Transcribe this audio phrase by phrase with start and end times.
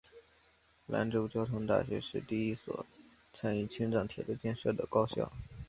[0.87, 2.87] 兰州交通大学是第一所
[3.33, 5.31] 参与青藏铁路建设的高校。